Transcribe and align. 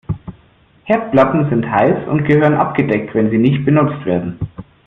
Herdplatten 0.85 1.47
sind 1.51 1.63
heiß 1.69 2.07
und 2.07 2.25
gehören 2.25 2.55
abgedeckt, 2.55 3.13
wenn 3.13 3.29
sie 3.29 3.37
nicht 3.37 3.63
benutzt 3.65 4.03
werden. 4.03 4.39